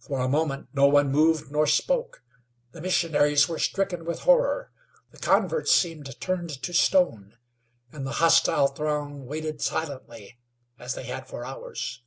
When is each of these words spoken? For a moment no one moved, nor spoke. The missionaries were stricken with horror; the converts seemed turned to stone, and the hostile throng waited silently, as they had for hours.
For 0.00 0.18
a 0.18 0.28
moment 0.28 0.70
no 0.72 0.88
one 0.88 1.12
moved, 1.12 1.52
nor 1.52 1.68
spoke. 1.68 2.24
The 2.72 2.80
missionaries 2.80 3.48
were 3.48 3.60
stricken 3.60 4.04
with 4.04 4.22
horror; 4.22 4.72
the 5.12 5.18
converts 5.20 5.70
seemed 5.72 6.20
turned 6.20 6.60
to 6.64 6.74
stone, 6.74 7.36
and 7.92 8.04
the 8.04 8.14
hostile 8.18 8.66
throng 8.66 9.24
waited 9.24 9.62
silently, 9.62 10.40
as 10.80 10.94
they 10.96 11.04
had 11.04 11.28
for 11.28 11.44
hours. 11.44 12.02